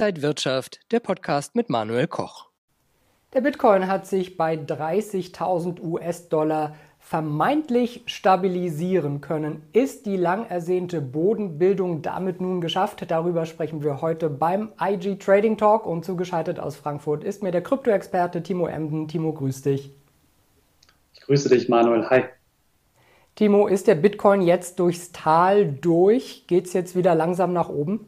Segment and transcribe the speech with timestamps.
[0.00, 2.46] Inside Wirtschaft, der Podcast mit Manuel Koch.
[3.34, 9.62] Der Bitcoin hat sich bei 30.000 US-Dollar vermeintlich stabilisieren können.
[9.74, 13.04] Ist die lang ersehnte Bodenbildung damit nun geschafft?
[13.10, 17.62] Darüber sprechen wir heute beim IG Trading Talk und zugeschaltet aus Frankfurt ist mir der
[17.62, 19.06] Krypto-Experte Timo Emden.
[19.06, 19.90] Timo, grüß dich.
[21.12, 22.08] Ich grüße dich, Manuel.
[22.08, 22.24] Hi.
[23.34, 26.46] Timo, ist der Bitcoin jetzt durchs Tal durch?
[26.46, 28.06] Geht es jetzt wieder langsam nach oben?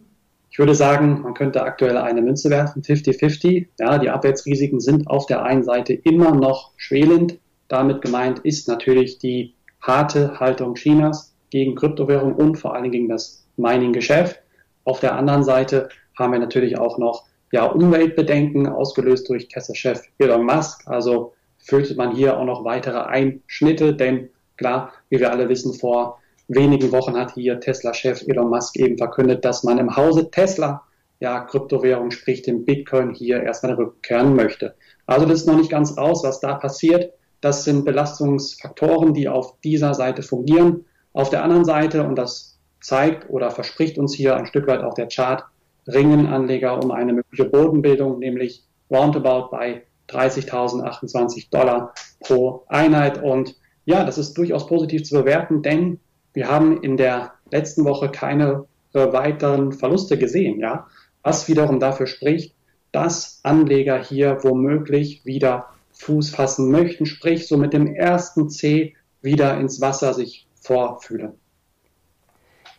[0.52, 3.68] Ich würde sagen, man könnte aktuell eine Münze werfen, 50-50.
[3.80, 7.38] Ja, die Abwärtsrisiken sind auf der einen Seite immer noch schwelend.
[7.68, 13.08] Damit gemeint ist natürlich die harte Haltung Chinas gegen Kryptowährung und vor allen Dingen gegen
[13.08, 14.42] das Mining-Geschäft.
[14.84, 15.88] Auf der anderen Seite
[16.18, 20.86] haben wir natürlich auch noch ja, Umweltbedenken ausgelöst durch Tesla-Chef Elon Musk.
[20.86, 26.18] Also fürchtet man hier auch noch weitere Einschnitte, denn klar, wie wir alle wissen, vor
[26.54, 30.82] wenigen Wochen hat hier Tesla-Chef Elon Musk eben verkündet, dass man im Hause Tesla
[31.20, 34.74] ja Kryptowährung, sprich dem Bitcoin hier erstmal rückkehren möchte.
[35.06, 37.12] Also das ist noch nicht ganz raus, was da passiert.
[37.40, 40.84] Das sind Belastungsfaktoren, die auf dieser Seite fungieren.
[41.12, 44.94] Auf der anderen Seite, und das zeigt oder verspricht uns hier ein Stück weit auch
[44.94, 45.44] der Chart,
[45.86, 53.22] ringen Anleger um eine mögliche Bodenbildung, nämlich roundabout bei 30.028 Dollar pro Einheit.
[53.22, 56.00] Und ja, das ist durchaus positiv zu bewerten, denn
[56.32, 60.86] wir haben in der letzten Woche keine weiteren Verluste gesehen, ja,
[61.22, 62.54] was wiederum dafür spricht,
[62.90, 69.58] dass Anleger hier womöglich wieder Fuß fassen möchten, sprich so mit dem ersten C wieder
[69.58, 71.32] ins Wasser sich vorfühlen.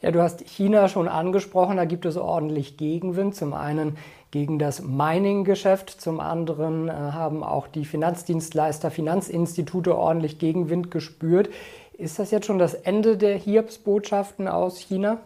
[0.01, 3.35] Ja, du hast China schon angesprochen, da gibt es ordentlich Gegenwind.
[3.35, 3.97] Zum einen
[4.31, 11.49] gegen das Mining-Geschäft, zum anderen äh, haben auch die Finanzdienstleister, Finanzinstitute ordentlich Gegenwind gespürt.
[11.97, 15.19] Ist das jetzt schon das Ende der Hiobsbotschaften aus China?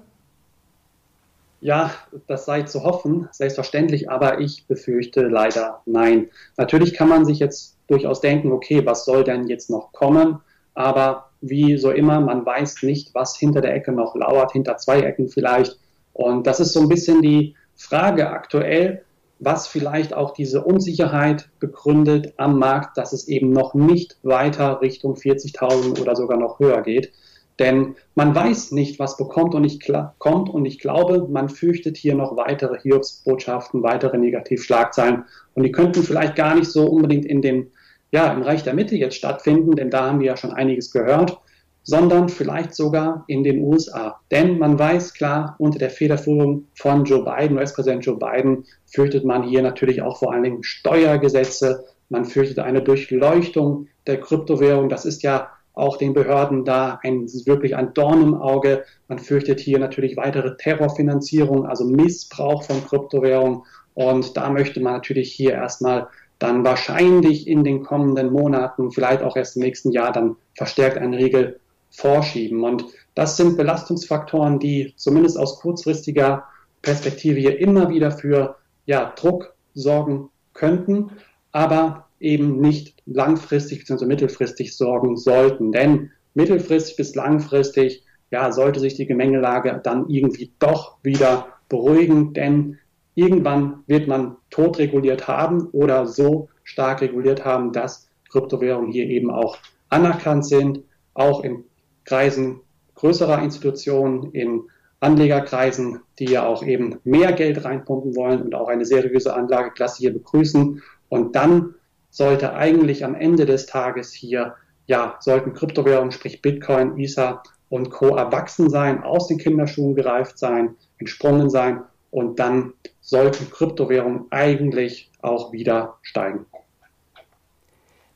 [1.59, 1.91] Ja,
[2.27, 6.29] das sei zu hoffen, selbstverständlich, aber ich befürchte leider nein.
[6.55, 10.39] Natürlich kann man sich jetzt durchaus denken, okay, was soll denn jetzt noch kommen?
[10.75, 15.00] Aber wie so immer, man weiß nicht, was hinter der Ecke noch lauert, hinter zwei
[15.00, 15.79] Ecken vielleicht.
[16.13, 19.03] Und das ist so ein bisschen die Frage aktuell,
[19.40, 25.16] was vielleicht auch diese Unsicherheit begründet am Markt, dass es eben noch nicht weiter Richtung
[25.16, 27.12] 40.000 oder sogar noch höher geht.
[27.59, 32.14] Denn man weiß nicht, was bekommt und nicht kommt und ich glaube, man fürchtet hier
[32.14, 35.25] noch weitere Hiobsbotschaften, weitere Negativschlagzeilen
[35.56, 37.72] und die könnten vielleicht gar nicht so unbedingt in den,
[38.12, 41.40] ja, im Reich der Mitte jetzt stattfinden, denn da haben wir ja schon einiges gehört
[41.88, 44.20] sondern vielleicht sogar in den USA.
[44.30, 49.44] Denn man weiß klar, unter der Federführung von Joe Biden, US-Präsident Joe Biden, fürchtet man
[49.44, 51.86] hier natürlich auch vor allen Dingen Steuergesetze.
[52.09, 54.90] Man fürchtet eine Durchleuchtung der Kryptowährung.
[54.90, 58.84] Das ist ja auch den Behörden da ein, wirklich ein Dorn im Auge.
[59.08, 63.64] Man fürchtet hier natürlich weitere Terrorfinanzierung, also Missbrauch von Kryptowährung.
[63.94, 69.38] Und da möchte man natürlich hier erstmal dann wahrscheinlich in den kommenden Monaten, vielleicht auch
[69.38, 71.62] erst im nächsten Jahr, dann verstärkt einen Riegel
[71.92, 72.64] vorschieben.
[72.64, 76.44] Und das sind Belastungsfaktoren, die zumindest aus kurzfristiger
[76.81, 78.56] Perspektive hier immer wieder für
[78.86, 81.12] ja, Druck sorgen könnten,
[81.52, 84.06] aber eben nicht langfristig bzw.
[84.06, 85.72] mittelfristig sorgen sollten.
[85.72, 92.78] Denn mittelfristig bis langfristig ja, sollte sich die Gemengelage dann irgendwie doch wieder beruhigen, denn
[93.16, 99.31] irgendwann wird man tot reguliert haben oder so stark reguliert haben, dass Kryptowährungen hier eben
[99.31, 99.58] auch
[99.90, 100.81] anerkannt sind,
[101.14, 101.64] auch in
[102.07, 102.62] Kreisen
[102.95, 104.63] größerer Institutionen, in
[105.00, 110.13] Anlegerkreisen, die ja auch eben mehr Geld reinpumpen wollen und auch eine seriöse Anlageklasse hier
[110.13, 110.81] begrüßen.
[111.09, 111.75] Und dann
[112.09, 114.56] sollte eigentlich am Ende des Tages hier,
[114.88, 118.16] ja, sollten Kryptowährungen, sprich Bitcoin, Ether und Co.
[118.16, 125.51] erwachsen sein, aus den Kinderschuhen gereift sein, entsprungen sein und dann sollten Kryptowährungen eigentlich auch
[125.51, 126.45] wieder steigen.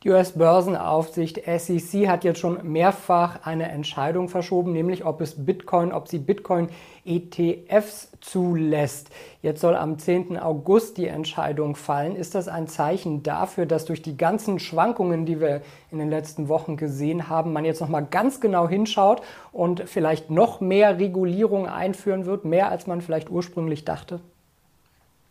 [0.04, 6.08] Die US-Börsenaufsicht SEC hat jetzt schon mehrfach eine Entscheidung verschoben, nämlich ob es Bitcoin, ob
[6.08, 9.12] sie Bitcoin-ETFs zulässt.
[9.44, 10.40] Jetzt soll am 10.
[10.40, 12.16] August die Entscheidung fallen.
[12.16, 15.62] Ist das ein Zeichen dafür, dass durch die ganzen Schwankungen, die wir
[15.92, 19.22] in den letzten Wochen gesehen haben, man jetzt nochmal ganz genau hinschaut
[19.52, 24.20] und vielleicht noch mehr Regulierung einführen wird, mehr als man vielleicht ursprünglich dachte?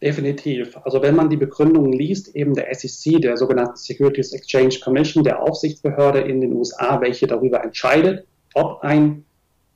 [0.02, 0.78] Definitiv.
[0.82, 5.42] Also wenn man die Begründungen liest, eben der SEC, der sogenannten Securities Exchange Commission, der
[5.42, 9.26] Aufsichtsbehörde in den USA, welche darüber entscheidet, ob ein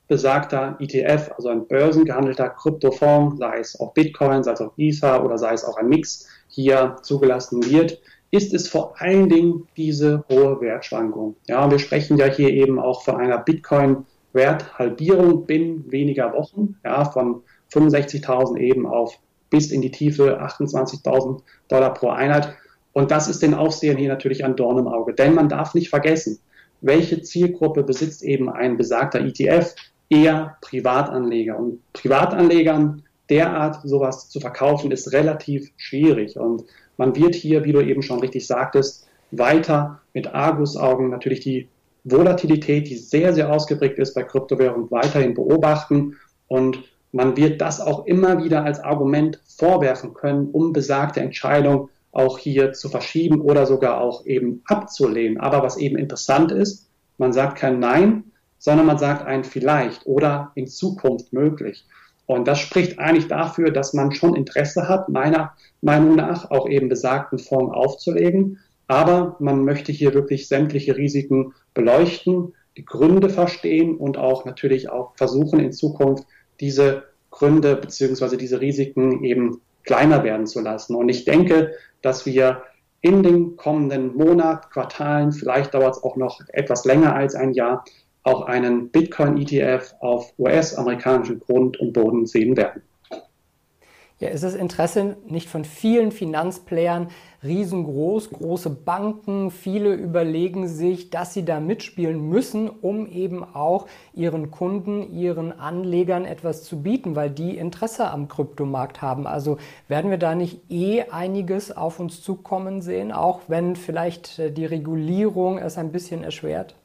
[0.07, 5.37] besagter ETF, also ein börsengehandelter Kryptofonds, sei es auch Bitcoin, sei es auch Ether oder
[5.37, 8.01] sei es auch ein Mix, hier zugelassen wird,
[8.31, 11.35] ist es vor allen Dingen diese hohe Wertschwankung.
[11.47, 17.43] Ja, wir sprechen ja hier eben auch von einer Bitcoin-Werthalbierung binnen weniger Wochen, ja, von
[17.71, 19.19] 65.000 eben auf
[19.49, 22.55] bis in die Tiefe 28.000 Dollar pro Einheit.
[22.93, 25.13] Und das ist den Aufsehern hier natürlich ein Dorn im Auge.
[25.13, 26.39] Denn man darf nicht vergessen,
[26.81, 29.75] welche Zielgruppe besitzt eben ein besagter ETF?
[30.09, 31.57] Eher Privatanleger.
[31.57, 36.37] Und Privatanlegern derart sowas zu verkaufen, ist relativ schwierig.
[36.37, 36.63] Und
[36.97, 41.67] man wird hier, wie du eben schon richtig sagtest, weiter mit Argusaugen natürlich die
[42.03, 46.17] Volatilität, die sehr, sehr ausgeprägt ist bei Kryptowährungen, weiterhin beobachten.
[46.47, 46.83] Und
[47.15, 52.73] man wird das auch immer wieder als Argument vorwerfen können, um besagte Entscheidung auch hier
[52.73, 55.39] zu verschieben oder sogar auch eben abzulehnen.
[55.39, 58.25] Aber was eben interessant ist, man sagt kein Nein,
[58.57, 61.85] sondern man sagt ein vielleicht oder in Zukunft möglich.
[62.25, 66.89] Und das spricht eigentlich dafür, dass man schon Interesse hat, meiner Meinung nach auch eben
[66.89, 68.59] besagten Fonds aufzulegen.
[68.87, 75.15] Aber man möchte hier wirklich sämtliche Risiken beleuchten, die Gründe verstehen und auch natürlich auch
[75.15, 76.25] versuchen in Zukunft
[76.59, 80.95] diese Gründe beziehungsweise diese Risiken eben kleiner werden zu lassen.
[80.95, 82.63] Und ich denke, dass wir
[83.01, 87.85] in den kommenden Monat, Quartalen, vielleicht dauert es auch noch etwas länger als ein Jahr,
[88.23, 92.81] auch einen Bitcoin-ETF auf US-amerikanischen Grund und Boden sehen werden.
[94.19, 97.09] Ja, ist das Interesse nicht von vielen Finanzplayern
[97.43, 104.51] riesengroß, große Banken, viele überlegen sich, dass sie da mitspielen müssen, um eben auch ihren
[104.51, 109.27] Kunden, ihren Anlegern etwas zu bieten, weil die Interesse am Kryptomarkt haben.
[109.27, 109.57] Also
[109.89, 114.65] werden wir da nicht eh einiges auf uns zukommen sehen, auch wenn vielleicht äh, die
[114.65, 116.75] Regulierung es ein bisschen erschwert?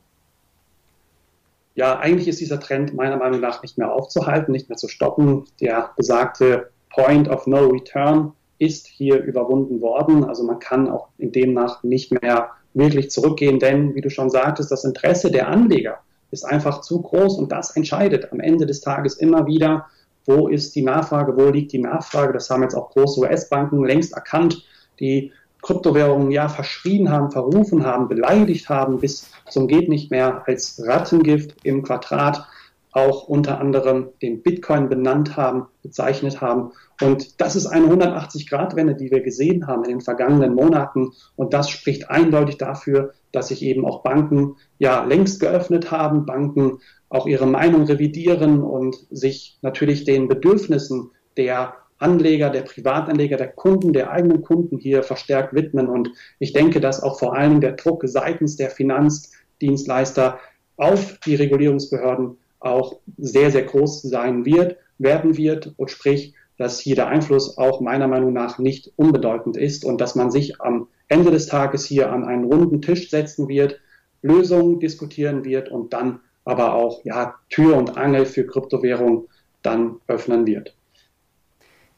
[1.77, 5.45] Ja, eigentlich ist dieser Trend meiner Meinung nach nicht mehr aufzuhalten, nicht mehr zu stoppen.
[5.61, 10.25] Der besagte Point of No Return ist hier überwunden worden.
[10.25, 14.71] Also man kann auch in demnach nicht mehr wirklich zurückgehen, denn wie du schon sagtest,
[14.71, 15.99] das Interesse der Anleger
[16.31, 19.87] ist einfach zu groß und das entscheidet am Ende des Tages immer wieder,
[20.27, 22.33] wo ist die Nachfrage, wo liegt die Nachfrage.
[22.33, 24.65] Das haben jetzt auch große US-Banken längst erkannt,
[25.01, 25.33] die
[25.63, 31.55] Kryptowährungen ja verschrien haben, verrufen haben, beleidigt haben, bis zum geht nicht mehr als Rattengift
[31.65, 32.47] im Quadrat
[32.93, 36.73] auch unter anderem den Bitcoin benannt haben, bezeichnet haben.
[37.01, 41.13] Und das ist eine 180-Grad-Wende, die wir gesehen haben in den vergangenen Monaten.
[41.37, 46.79] Und das spricht eindeutig dafür, dass sich eben auch Banken ja längst geöffnet haben, Banken
[47.09, 53.93] auch ihre Meinung revidieren und sich natürlich den Bedürfnissen der Anleger, der Privatanleger, der Kunden,
[53.93, 55.89] der eigenen Kunden hier verstärkt widmen.
[55.89, 60.39] Und ich denke, dass auch vor allem der Druck seitens der Finanzdienstleister
[60.77, 66.95] auf die Regulierungsbehörden auch sehr, sehr groß sein wird, werden wird und sprich, dass hier
[66.95, 71.31] der Einfluss auch meiner Meinung nach nicht unbedeutend ist und dass man sich am Ende
[71.31, 73.81] des Tages hier an einen runden Tisch setzen wird,
[74.23, 79.29] Lösungen diskutieren wird und dann aber auch ja, Tür und Angel für Kryptowährung
[79.63, 80.75] dann öffnen wird.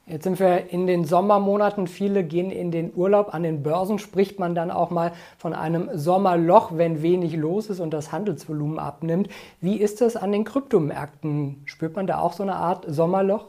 [0.06, 3.32] Jetzt sind wir in den Sommermonaten, viele gehen in den Urlaub.
[3.32, 7.78] An den Börsen spricht man dann auch mal von einem Sommerloch, wenn wenig los ist
[7.78, 9.28] und das Handelsvolumen abnimmt.
[9.60, 11.62] Wie ist das an den Kryptomärkten?
[11.66, 13.46] Spürt man da auch so eine Art Sommerloch?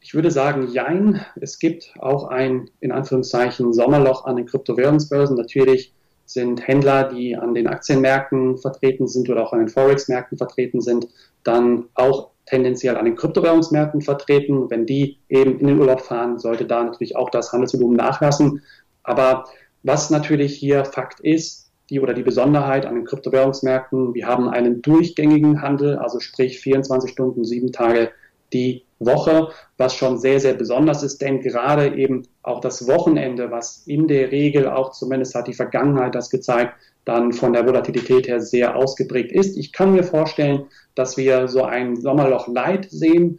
[0.00, 1.24] Ich würde sagen, jein.
[1.40, 5.36] Es gibt auch ein, in Anführungszeichen, Sommerloch an den Kryptowährungsbörsen.
[5.36, 5.92] Natürlich
[6.26, 11.06] sind Händler, die an den Aktienmärkten vertreten sind oder auch an den Forex-Märkten vertreten sind,
[11.44, 14.70] dann auch tendenziell an den Kryptowährungsmärkten vertreten.
[14.70, 18.62] Wenn die eben in den Urlaub fahren, sollte da natürlich auch das Handelsvolumen nachlassen.
[19.02, 19.44] Aber
[19.82, 24.82] was natürlich hier Fakt ist, die oder die Besonderheit an den Kryptowährungsmärkten, wir haben einen
[24.82, 28.10] durchgängigen Handel, also sprich 24 Stunden, sieben Tage
[28.52, 33.86] die Woche, was schon sehr, sehr besonders ist, denn gerade eben auch das Wochenende, was
[33.86, 36.74] in der Regel auch zumindest hat die Vergangenheit das gezeigt,
[37.04, 39.56] dann von der Volatilität her sehr ausgeprägt ist.
[39.56, 43.38] Ich kann mir vorstellen, dass wir so ein Sommerloch Light sehen.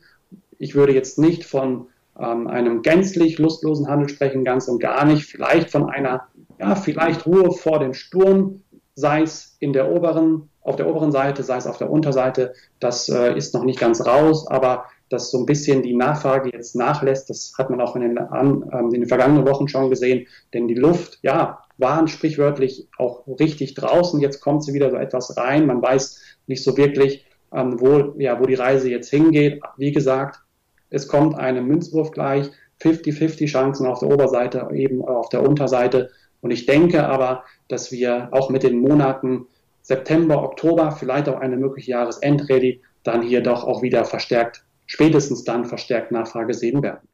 [0.58, 1.88] Ich würde jetzt nicht von
[2.20, 5.26] ähm, einem gänzlich lustlosen Handel sprechen, ganz und gar nicht.
[5.26, 6.28] Vielleicht von einer,
[6.60, 8.62] ja, vielleicht Ruhe vor dem Sturm,
[8.96, 12.54] sei es in der oberen, auf der oberen Seite, sei es auf der Unterseite.
[12.80, 16.76] Das äh, ist noch nicht ganz raus, aber dass so ein bisschen die Nachfrage jetzt
[16.76, 20.68] nachlässt, das hat man auch in den, ähm, in den vergangenen Wochen schon gesehen, denn
[20.68, 24.20] die Luft, ja, waren sprichwörtlich auch richtig draußen.
[24.20, 25.68] Jetzt kommt sie wieder so etwas rein.
[25.68, 29.62] Man weiß nicht so wirklich, ähm, wo, ja, wo die Reise jetzt hingeht.
[29.78, 30.40] Wie gesagt,
[30.90, 32.50] es kommt eine Münzwurf gleich,
[32.82, 36.10] 50-50 Chancen auf der Oberseite, eben auf der Unterseite.
[36.42, 39.48] Und ich denke aber, dass wir auch mit den Monaten
[39.82, 45.66] September, Oktober, vielleicht auch eine mögliche Jahresendrallye, dann hier doch auch wieder verstärkt, spätestens dann
[45.66, 47.08] verstärkt Nachfrage sehen werden.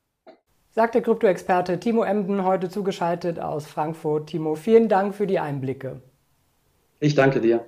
[0.72, 4.30] Sagt der Krypto-Experte Timo Emden heute zugeschaltet aus Frankfurt.
[4.30, 6.02] Timo, vielen Dank für die Einblicke.
[7.00, 7.66] Ich danke dir.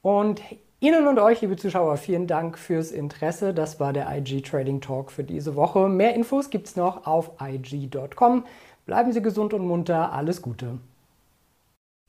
[0.00, 0.40] Und
[0.80, 3.54] Ihnen und euch, liebe Zuschauer, vielen Dank fürs Interesse.
[3.54, 5.88] Das war der IG Trading Talk für diese Woche.
[5.88, 8.44] Mehr Infos gibt es noch auf IG.com.
[8.84, 10.12] Bleiben Sie gesund und munter.
[10.12, 10.80] Alles Gute.